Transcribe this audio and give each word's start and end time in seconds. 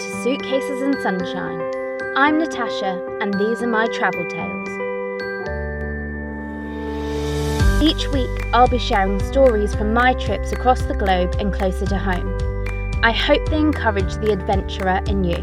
to 0.00 0.22
Suitcases 0.22 0.80
and 0.80 0.96
Sunshine. 1.02 1.60
I'm 2.16 2.38
Natasha, 2.38 3.18
and 3.20 3.34
these 3.34 3.60
are 3.60 3.66
my 3.66 3.86
travel 3.88 4.24
tales. 4.30 4.68
Each 7.82 8.08
week, 8.08 8.30
I'll 8.54 8.66
be 8.66 8.78
sharing 8.78 9.20
stories 9.20 9.74
from 9.74 9.92
my 9.92 10.14
trips 10.14 10.52
across 10.52 10.80
the 10.84 10.94
globe 10.94 11.36
and 11.38 11.52
closer 11.52 11.84
to 11.84 11.98
home. 11.98 12.34
I 13.02 13.12
hope 13.12 13.46
they 13.50 13.58
encourage 13.58 14.14
the 14.14 14.32
adventurer 14.32 15.02
in 15.06 15.22
you. 15.22 15.36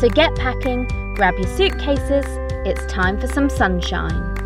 So 0.00 0.08
get 0.08 0.34
packing, 0.34 0.88
grab 1.14 1.38
your 1.38 1.56
suitcases, 1.56 2.26
it's 2.66 2.84
time 2.92 3.20
for 3.20 3.28
some 3.28 3.48
sunshine. 3.48 4.39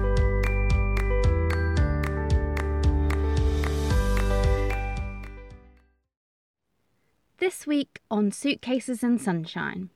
This 7.47 7.67
week 7.67 8.01
on 8.11 8.33
Suitcases 8.33 9.03
and 9.03 9.21
Sunshine, 9.21 9.91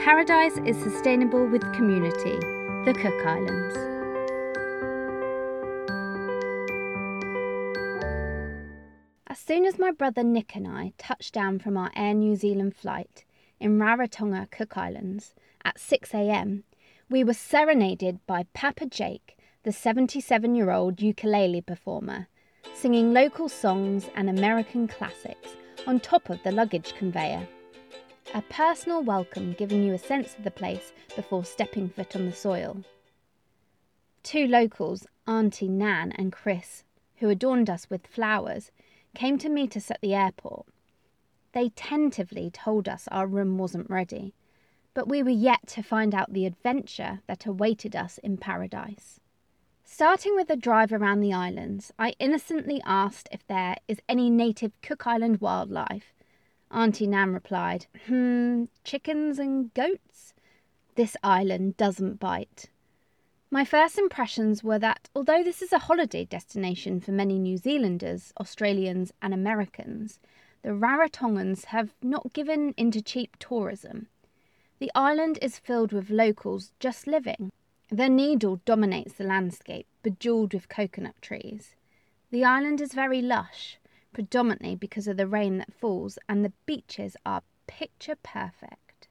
Paradise 0.00 0.58
is 0.64 0.80
sustainable 0.80 1.44
with 1.44 1.62
community, 1.74 2.38
the 2.84 2.96
Cook 2.96 3.26
Islands. 3.26 3.97
Soon 9.48 9.64
as 9.64 9.78
my 9.78 9.90
brother 9.90 10.22
Nick 10.22 10.54
and 10.56 10.68
I 10.68 10.92
touched 10.98 11.32
down 11.32 11.58
from 11.58 11.78
our 11.78 11.90
Air 11.96 12.12
New 12.12 12.36
Zealand 12.36 12.76
flight 12.76 13.24
in 13.58 13.78
Rarotonga, 13.78 14.50
Cook 14.50 14.76
Islands, 14.76 15.32
at 15.64 15.78
6am, 15.78 16.64
we 17.08 17.24
were 17.24 17.32
serenaded 17.32 18.18
by 18.26 18.44
Papa 18.52 18.84
Jake, 18.84 19.38
the 19.62 19.72
77 19.72 20.54
year 20.54 20.70
old 20.70 21.00
ukulele 21.00 21.62
performer, 21.62 22.28
singing 22.74 23.14
local 23.14 23.48
songs 23.48 24.10
and 24.14 24.28
American 24.28 24.86
classics 24.86 25.56
on 25.86 25.98
top 25.98 26.28
of 26.28 26.42
the 26.42 26.52
luggage 26.52 26.92
conveyor. 26.98 27.48
A 28.34 28.42
personal 28.50 29.02
welcome 29.02 29.54
giving 29.54 29.82
you 29.82 29.94
a 29.94 29.98
sense 29.98 30.34
of 30.36 30.44
the 30.44 30.50
place 30.50 30.92
before 31.16 31.42
stepping 31.42 31.88
foot 31.88 32.14
on 32.14 32.26
the 32.26 32.32
soil. 32.32 32.84
Two 34.22 34.46
locals, 34.46 35.06
Auntie 35.26 35.68
Nan 35.68 36.12
and 36.16 36.34
Chris, 36.34 36.84
who 37.16 37.30
adorned 37.30 37.70
us 37.70 37.88
with 37.88 38.06
flowers, 38.06 38.70
came 39.14 39.38
to 39.38 39.48
meet 39.48 39.76
us 39.76 39.90
at 39.90 40.00
the 40.00 40.14
airport. 40.14 40.66
They 41.52 41.70
tentatively 41.70 42.50
told 42.50 42.88
us 42.88 43.08
our 43.10 43.26
room 43.26 43.58
wasn't 43.58 43.90
ready, 43.90 44.34
but 44.94 45.08
we 45.08 45.22
were 45.22 45.30
yet 45.30 45.66
to 45.68 45.82
find 45.82 46.14
out 46.14 46.32
the 46.32 46.46
adventure 46.46 47.20
that 47.26 47.46
awaited 47.46 47.96
us 47.96 48.18
in 48.18 48.36
paradise. 48.36 49.20
Starting 49.84 50.36
with 50.36 50.50
a 50.50 50.56
drive 50.56 50.92
around 50.92 51.20
the 51.20 51.32
islands, 51.32 51.92
I 51.98 52.14
innocently 52.18 52.80
asked 52.84 53.28
if 53.32 53.46
there 53.46 53.76
is 53.88 54.00
any 54.08 54.28
native 54.28 54.72
Cook 54.82 55.06
Island 55.06 55.40
wildlife. 55.40 56.12
Auntie 56.70 57.06
Nan 57.06 57.32
replied, 57.32 57.86
Hmm, 58.06 58.64
chickens 58.84 59.38
and 59.38 59.72
goats? 59.72 60.34
This 60.94 61.16
island 61.22 61.76
doesn't 61.78 62.20
bite. 62.20 62.68
My 63.50 63.64
first 63.64 63.96
impressions 63.96 64.62
were 64.62 64.78
that 64.78 65.08
although 65.16 65.42
this 65.42 65.62
is 65.62 65.72
a 65.72 65.78
holiday 65.78 66.26
destination 66.26 67.00
for 67.00 67.12
many 67.12 67.38
New 67.38 67.56
Zealanders, 67.56 68.30
Australians, 68.38 69.10
and 69.22 69.32
Americans, 69.32 70.20
the 70.62 70.74
Rarotongans 70.74 71.66
have 71.66 71.94
not 72.02 72.34
given 72.34 72.74
into 72.76 73.00
cheap 73.00 73.36
tourism. 73.38 74.08
The 74.80 74.90
island 74.94 75.38
is 75.40 75.58
filled 75.58 75.92
with 75.92 76.10
locals 76.10 76.72
just 76.78 77.06
living. 77.06 77.50
The 77.88 78.10
needle 78.10 78.60
dominates 78.66 79.14
the 79.14 79.24
landscape, 79.24 79.86
bejeweled 80.02 80.52
with 80.52 80.68
coconut 80.68 81.16
trees. 81.22 81.74
The 82.30 82.44
island 82.44 82.82
is 82.82 82.92
very 82.92 83.22
lush, 83.22 83.78
predominantly 84.12 84.76
because 84.76 85.08
of 85.08 85.16
the 85.16 85.26
rain 85.26 85.56
that 85.56 85.72
falls, 85.72 86.18
and 86.28 86.44
the 86.44 86.52
beaches 86.66 87.16
are 87.24 87.42
picture 87.66 88.16
perfect. 88.22 89.08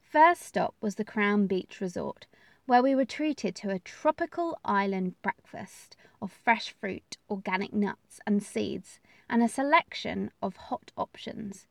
First 0.00 0.42
stop 0.42 0.76
was 0.80 0.94
the 0.94 1.04
Crown 1.04 1.48
Beach 1.48 1.80
Resort, 1.80 2.26
where 2.66 2.82
we 2.82 2.94
were 2.94 3.04
treated 3.04 3.54
to 3.56 3.70
a 3.70 3.78
tropical 3.78 4.58
island 4.64 5.20
breakfast 5.22 5.96
of 6.20 6.30
fresh 6.30 6.74
fruit, 6.80 7.16
organic 7.28 7.72
nuts, 7.72 8.20
and 8.26 8.42
seeds, 8.42 9.00
and 9.28 9.42
a 9.42 9.48
selection 9.48 10.30
of 10.40 10.56
hot 10.56 10.92
options. 10.96 11.66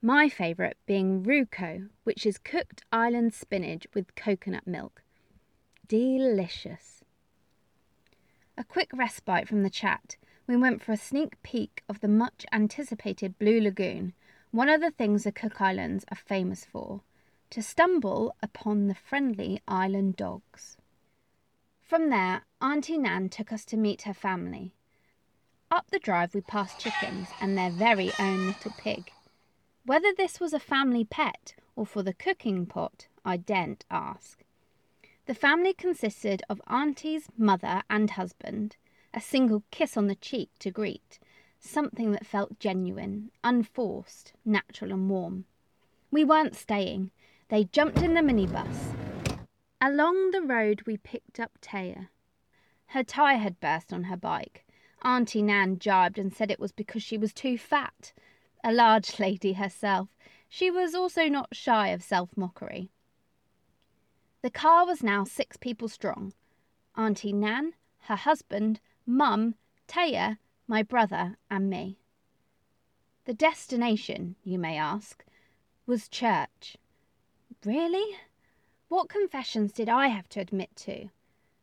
My 0.00 0.28
favourite 0.28 0.76
being 0.86 1.24
rukau, 1.24 1.88
which 2.04 2.24
is 2.24 2.38
cooked 2.38 2.84
island 2.92 3.34
spinach 3.34 3.86
with 3.94 4.14
coconut 4.14 4.66
milk. 4.66 5.02
Delicious. 5.88 7.02
A 8.56 8.62
quick 8.62 8.90
respite 8.92 9.48
from 9.48 9.64
the 9.64 9.70
chat, 9.70 10.16
we 10.46 10.56
went 10.56 10.82
for 10.82 10.92
a 10.92 10.96
sneak 10.96 11.42
peek 11.42 11.82
of 11.88 12.00
the 12.00 12.08
much 12.08 12.46
anticipated 12.52 13.38
Blue 13.38 13.60
Lagoon, 13.60 14.12
one 14.50 14.68
of 14.68 14.80
the 14.80 14.90
things 14.90 15.24
the 15.24 15.32
Cook 15.32 15.60
Islands 15.60 16.04
are 16.10 16.16
famous 16.16 16.64
for 16.64 17.02
to 17.50 17.62
stumble 17.62 18.34
upon 18.42 18.86
the 18.86 18.94
friendly 18.94 19.60
island 19.66 20.16
dogs. 20.16 20.76
From 21.82 22.10
there, 22.10 22.42
Auntie 22.60 22.98
Nan 22.98 23.28
took 23.28 23.52
us 23.52 23.64
to 23.66 23.76
meet 23.76 24.02
her 24.02 24.14
family. 24.14 24.74
Up 25.70 25.90
the 25.90 25.98
drive, 25.98 26.34
we 26.34 26.40
passed 26.40 26.78
chickens 26.78 27.28
and 27.40 27.56
their 27.56 27.70
very 27.70 28.10
own 28.18 28.46
little 28.46 28.72
pig. 28.78 29.10
Whether 29.84 30.12
this 30.14 30.40
was 30.40 30.52
a 30.52 30.60
family 30.60 31.04
pet 31.04 31.54
or 31.76 31.86
for 31.86 32.02
the 32.02 32.12
cooking 32.12 32.66
pot, 32.66 33.06
I 33.24 33.38
daren't 33.38 33.84
ask. 33.90 34.44
The 35.26 35.34
family 35.34 35.72
consisted 35.72 36.42
of 36.48 36.60
Auntie's 36.66 37.28
mother 37.36 37.82
and 37.88 38.10
husband, 38.10 38.76
a 39.14 39.20
single 39.20 39.62
kiss 39.70 39.96
on 39.96 40.06
the 40.06 40.14
cheek 40.14 40.50
to 40.58 40.70
greet, 40.70 41.18
something 41.60 42.12
that 42.12 42.26
felt 42.26 42.58
genuine, 42.58 43.30
unforced, 43.44 44.32
natural, 44.44 44.92
and 44.92 45.08
warm. 45.08 45.44
We 46.10 46.24
weren't 46.24 46.56
staying, 46.56 47.10
they 47.48 47.64
jumped 47.64 48.02
in 48.02 48.14
the 48.14 48.20
minibus. 48.20 48.94
Along 49.80 50.30
the 50.30 50.42
road, 50.42 50.82
we 50.86 50.96
picked 50.96 51.40
up 51.40 51.52
Taya. 51.60 52.08
Her 52.86 53.02
tyre 53.02 53.38
had 53.38 53.60
burst 53.60 53.92
on 53.92 54.04
her 54.04 54.16
bike. 54.16 54.66
Auntie 55.02 55.42
Nan 55.42 55.78
jibed 55.78 56.18
and 56.18 56.34
said 56.34 56.50
it 56.50 56.58
was 56.58 56.72
because 56.72 57.02
she 57.02 57.16
was 57.16 57.32
too 57.32 57.56
fat. 57.56 58.12
A 58.64 58.72
large 58.72 59.18
lady 59.20 59.52
herself, 59.52 60.08
she 60.48 60.70
was 60.70 60.94
also 60.94 61.26
not 61.26 61.54
shy 61.54 61.88
of 61.88 62.02
self 62.02 62.36
mockery. 62.36 62.90
The 64.42 64.50
car 64.50 64.86
was 64.86 65.02
now 65.02 65.24
six 65.24 65.56
people 65.56 65.88
strong 65.88 66.32
Auntie 66.96 67.32
Nan, 67.32 67.74
her 68.00 68.16
husband, 68.16 68.80
Mum, 69.06 69.54
Taya, 69.86 70.38
my 70.66 70.82
brother, 70.82 71.36
and 71.50 71.70
me. 71.70 71.98
The 73.24 73.34
destination, 73.34 74.36
you 74.42 74.58
may 74.58 74.76
ask, 74.76 75.24
was 75.86 76.08
church. 76.08 76.76
Really? 77.64 78.16
What 78.88 79.08
confessions 79.08 79.72
did 79.72 79.88
I 79.88 80.06
have 80.08 80.28
to 80.30 80.40
admit 80.40 80.76
to? 80.76 81.08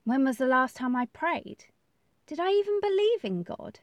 When 0.03 0.25
was 0.25 0.37
the 0.37 0.45
last 0.45 0.75
time 0.75 0.93
I 0.93 1.05
prayed? 1.05 1.65
Did 2.27 2.37
I 2.37 2.51
even 2.51 2.81
believe 2.81 3.23
in 3.23 3.43
God? 3.43 3.79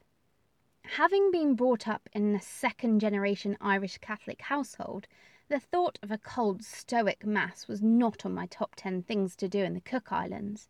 Having 0.83 1.31
been 1.31 1.55
brought 1.55 1.89
up 1.89 2.11
in 2.13 2.35
a 2.35 2.43
second 2.43 3.01
generation 3.01 3.57
Irish 3.63 3.97
Catholic 3.99 4.43
household, 4.43 5.09
The 5.49 5.59
thought 5.59 5.99
of 6.03 6.11
a 6.11 6.19
cold, 6.19 6.63
stoic 6.63 7.25
Mass 7.25 7.67
was 7.67 7.81
not 7.81 8.27
on 8.27 8.35
my 8.35 8.45
top 8.47 8.75
ten 8.77 9.03
things 9.03 9.35
to 9.37 9.49
do 9.49 9.65
in 9.65 9.73
the 9.73 9.81
Cook 9.81 10.13
Islands. 10.13 10.69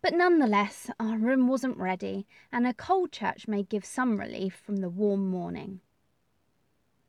But 0.00 0.14
nonetheless, 0.14 0.90
our 1.00 1.18
room 1.18 1.48
wasn't 1.48 1.76
ready, 1.76 2.26
and 2.52 2.68
a 2.68 2.74
cold 2.74 3.10
church 3.10 3.48
may 3.48 3.64
give 3.64 3.84
some 3.84 4.16
relief 4.18 4.54
from 4.54 4.76
the 4.76 4.90
warm 4.90 5.28
morning. 5.28 5.80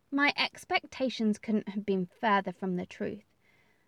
My 0.10 0.34
expectations 0.38 1.38
couldn't 1.38 1.70
have 1.70 1.86
been 1.86 2.08
further 2.20 2.52
from 2.52 2.78
the 2.78 2.86
truth. 2.88 3.26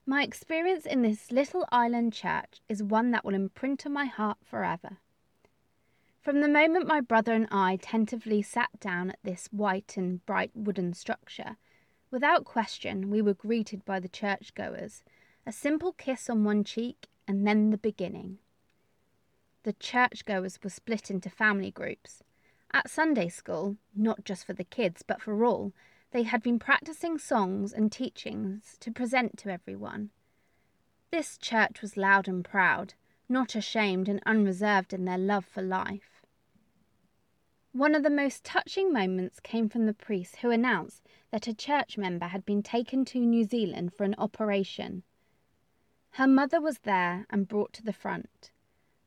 My 0.08 0.22
experience 0.22 0.86
in 0.86 1.02
this 1.02 1.32
little 1.32 1.66
island 1.72 2.14
church 2.14 2.62
is 2.70 2.84
one 2.84 3.10
that 3.12 3.26
will 3.26 3.34
imprint 3.34 3.88
on 3.88 3.94
my 3.94 4.06
heart 4.06 4.38
forever. 4.44 4.98
From 6.22 6.42
the 6.42 6.48
moment 6.48 6.86
my 6.86 7.02
brother 7.02 7.34
and 7.34 7.48
I 7.50 7.78
tentatively 7.82 8.44
sat 8.44 8.80
down 8.80 9.10
at 9.10 9.20
this 9.24 9.48
white 9.52 9.98
and 9.98 10.24
bright 10.28 10.52
wooden 10.54 10.94
structure, 10.94 11.58
without 12.12 12.46
question 12.46 13.10
we 13.10 13.20
were 13.20 13.34
greeted 13.34 13.84
by 13.84 14.00
the 14.00 14.08
churchgoers, 14.08 15.04
a 15.44 15.52
simple 15.52 15.94
kiss 15.94 16.30
on 16.30 16.44
one 16.44 16.64
cheek, 16.64 17.08
and 17.28 17.48
then 17.48 17.72
the 17.72 17.78
beginning. 17.78 18.38
The 19.64 19.74
churchgoers 19.74 20.60
were 20.64 20.70
split 20.70 21.10
into 21.10 21.32
family 21.32 21.72
groups. 21.72 22.22
At 22.72 22.92
Sunday 22.92 23.30
school, 23.30 23.78
not 23.96 24.24
just 24.24 24.46
for 24.46 24.54
the 24.54 24.64
kids 24.64 25.02
but 25.02 25.20
for 25.20 25.44
all, 25.44 25.74
they 26.16 26.24
had 26.24 26.42
been 26.42 26.58
practicing 26.58 27.18
songs 27.18 27.74
and 27.74 27.92
teachings 27.92 28.78
to 28.80 28.90
present 28.90 29.38
to 29.38 29.50
everyone. 29.50 30.12
This 31.12 31.38
church 31.38 31.82
was 31.82 31.98
loud 31.98 32.30
and 32.30 32.42
proud, 32.42 32.94
not 33.28 33.54
ashamed 33.54 34.08
and 34.08 34.22
unreserved 34.26 34.94
in 34.94 35.04
their 35.04 35.18
love 35.18 35.44
for 35.44 35.62
life. 35.62 36.22
One 37.74 37.94
of 37.94 38.04
the 38.04 38.10
most 38.10 38.46
touching 38.46 38.94
moments 38.94 39.42
came 39.42 39.68
from 39.68 39.88
the 39.88 39.94
priest 39.94 40.38
who 40.38 40.52
announced 40.52 41.06
that 41.32 41.48
a 41.48 41.54
church 41.54 41.98
member 41.98 42.28
had 42.28 42.46
been 42.46 42.64
taken 42.64 43.04
to 43.04 43.20
New 43.20 43.44
Zealand 43.44 43.94
for 43.94 44.06
an 44.06 44.16
operation. 44.18 45.04
Her 46.12 46.28
mother 46.28 46.62
was 46.62 46.80
there 46.80 47.26
and 47.30 47.46
brought 47.46 47.74
to 47.74 47.84
the 47.84 47.92
front. 47.92 48.52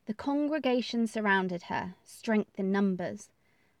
The 0.05 0.13
congregation 0.13 1.07
surrounded 1.07 1.63
her, 1.63 1.95
strength 2.03 2.59
in 2.59 2.71
numbers. 2.71 3.31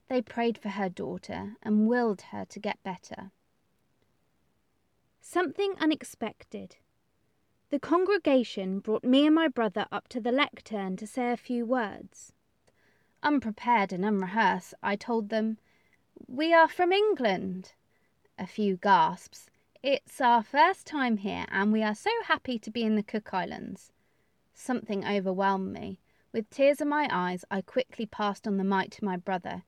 They 0.09 0.23
prayed 0.23 0.57
for 0.57 0.69
her 0.69 0.89
daughter 0.89 1.55
and 1.61 1.87
willed 1.87 2.21
her 2.33 2.43
to 2.45 2.59
get 2.59 2.81
better. 2.81 3.31
Something 5.21 5.75
unexpected. 5.79 6.77
The 7.69 7.79
congregation 7.79 8.79
brought 8.79 9.03
me 9.03 9.27
and 9.27 9.35
my 9.35 9.47
brother 9.47 9.85
up 9.91 10.07
to 10.07 10.19
the 10.19 10.31
lectern 10.31 10.97
to 10.97 11.05
say 11.05 11.31
a 11.31 11.37
few 11.37 11.63
words. 11.63 12.33
Unprepared 13.21 13.93
and 13.93 14.03
unrehearsed, 14.03 14.73
I 14.81 14.95
told 14.95 15.29
them, 15.29 15.59
We 16.27 16.51
are 16.55 16.67
from 16.67 16.91
England. 16.91 17.73
A 18.39 18.47
few 18.47 18.77
gasps. 18.77 19.51
It's 19.83 20.19
our 20.19 20.41
first 20.41 20.87
time 20.87 21.17
here, 21.17 21.45
and 21.51 21.71
we 21.71 21.83
are 21.83 21.93
so 21.93 22.09
happy 22.25 22.57
to 22.57 22.71
be 22.71 22.81
in 22.81 22.95
the 22.95 23.03
Cook 23.03 23.31
Islands. 23.31 23.91
Something 24.55 25.05
overwhelmed 25.05 25.71
me. 25.71 25.99
With 26.33 26.49
tears 26.49 26.81
in 26.81 26.89
my 26.89 27.07
eyes, 27.11 27.45
I 27.51 27.61
quickly 27.61 28.07
passed 28.07 28.47
on 28.47 28.57
the 28.57 28.63
mic 28.63 28.89
to 28.91 29.05
my 29.05 29.15
brother, 29.15 29.63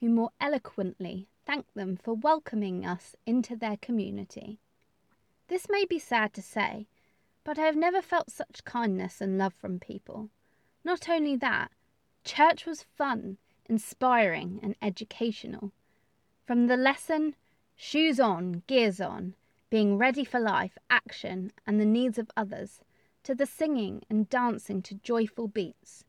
who 0.00 0.08
more 0.08 0.30
eloquently 0.40 1.28
thanked 1.46 1.74
them 1.74 1.96
for 1.96 2.14
welcoming 2.14 2.84
us 2.84 3.16
into 3.26 3.56
their 3.56 3.76
community. 3.76 4.58
This 5.48 5.66
may 5.68 5.84
be 5.84 5.98
sad 5.98 6.34
to 6.34 6.42
say, 6.42 6.86
but 7.42 7.58
I 7.58 7.62
have 7.62 7.76
never 7.76 8.02
felt 8.02 8.30
such 8.30 8.64
kindness 8.64 9.20
and 9.20 9.38
love 9.38 9.54
from 9.54 9.80
people. 9.80 10.28
Not 10.84 11.08
only 11.08 11.36
that, 11.36 11.70
church 12.24 12.66
was 12.66 12.82
fun, 12.82 13.38
inspiring, 13.66 14.60
and 14.62 14.76
educational. 14.82 15.72
From 16.44 16.66
the 16.66 16.76
lesson, 16.76 17.34
shoes 17.74 18.20
on, 18.20 18.62
gears 18.66 19.00
on, 19.00 19.34
being 19.70 19.98
ready 19.98 20.24
for 20.24 20.40
life, 20.40 20.76
action, 20.90 21.52
and 21.66 21.80
the 21.80 21.84
needs 21.84 22.18
of 22.18 22.30
others, 22.36 22.80
to 23.22 23.34
the 23.34 23.46
singing 23.46 24.02
and 24.08 24.28
dancing 24.28 24.82
to 24.82 24.94
joyful 24.94 25.48
beats. 25.48 26.04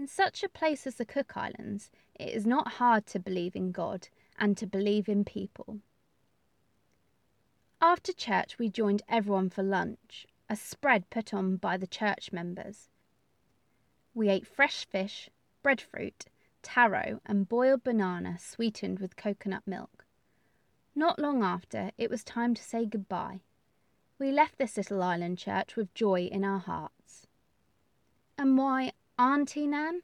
In 0.00 0.06
such 0.06 0.42
a 0.42 0.48
place 0.48 0.86
as 0.86 0.94
the 0.94 1.04
Cook 1.04 1.36
Islands, 1.36 1.90
it 2.14 2.30
is 2.30 2.46
not 2.46 2.76
hard 2.80 3.04
to 3.08 3.18
believe 3.18 3.54
in 3.54 3.70
God 3.70 4.08
and 4.38 4.56
to 4.56 4.66
believe 4.66 5.10
in 5.10 5.26
people. 5.26 5.80
After 7.82 8.14
church, 8.14 8.58
we 8.58 8.70
joined 8.70 9.02
everyone 9.10 9.50
for 9.50 9.62
lunch, 9.62 10.26
a 10.48 10.56
spread 10.56 11.10
put 11.10 11.34
on 11.34 11.56
by 11.56 11.76
the 11.76 11.86
church 11.86 12.32
members. 12.32 12.88
We 14.14 14.30
ate 14.30 14.46
fresh 14.46 14.86
fish, 14.86 15.28
breadfruit, 15.62 16.24
taro, 16.62 17.20
and 17.26 17.46
boiled 17.46 17.84
banana 17.84 18.38
sweetened 18.38 19.00
with 19.00 19.16
coconut 19.16 19.66
milk. 19.66 20.06
Not 20.94 21.18
long 21.18 21.42
after, 21.42 21.90
it 21.98 22.08
was 22.08 22.24
time 22.24 22.54
to 22.54 22.62
say 22.62 22.86
goodbye. 22.86 23.42
We 24.18 24.32
left 24.32 24.56
this 24.56 24.78
little 24.78 25.02
island 25.02 25.36
church 25.36 25.76
with 25.76 25.92
joy 25.92 26.22
in 26.22 26.42
our 26.42 26.60
hearts. 26.60 27.26
And 28.38 28.56
why 28.56 28.92
Auntie 29.20 29.66
Nan? 29.66 30.00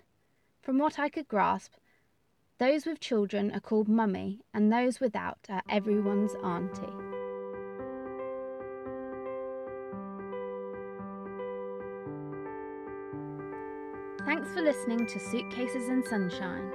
From 0.61 0.77
what 0.77 0.99
I 0.99 1.09
could 1.09 1.27
grasp, 1.27 1.73
those 2.59 2.85
with 2.85 3.01
children 3.01 3.51
are 3.53 3.61
called 3.61 3.89
mummy, 3.89 4.43
and 4.53 4.71
those 4.71 5.01
without 5.01 5.39
are 5.49 5.63
everyone's 5.71 6.35
auntie. 6.45 6.83
Thanks 14.27 14.51
for 14.53 14.61
listening 14.61 15.07
to 15.07 15.19
Suitcases 15.19 15.89
and 15.89 16.05
Sunshine. 16.05 16.71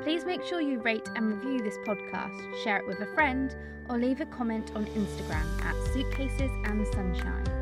Please 0.00 0.24
make 0.24 0.42
sure 0.44 0.62
you 0.62 0.80
rate 0.80 1.10
and 1.14 1.28
review 1.28 1.60
this 1.62 1.76
podcast, 1.86 2.64
share 2.64 2.78
it 2.78 2.86
with 2.86 3.00
a 3.00 3.14
friend, 3.14 3.54
or 3.90 3.98
leave 3.98 4.22
a 4.22 4.26
comment 4.26 4.72
on 4.74 4.86
Instagram 4.86 5.62
at 5.62 5.92
Suitcases 5.92 6.50
and 6.64 6.86
Sunshine. 6.94 7.55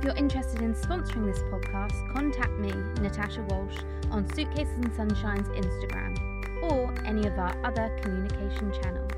If 0.00 0.04
you're 0.04 0.16
interested 0.16 0.62
in 0.62 0.72
sponsoring 0.72 1.26
this 1.26 1.42
podcast, 1.52 2.10
contact 2.10 2.52
me, 2.52 2.72
Natasha 3.02 3.42
Walsh, 3.50 3.76
on 4.10 4.26
Suitcases 4.34 4.72
and 4.76 4.90
Sunshine's 4.94 5.46
Instagram 5.48 6.62
or 6.62 6.94
any 7.04 7.26
of 7.26 7.38
our 7.38 7.54
other 7.66 7.94
communication 8.00 8.72
channels. 8.80 9.12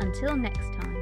Until 0.00 0.36
next 0.36 0.66
time. 0.74 1.01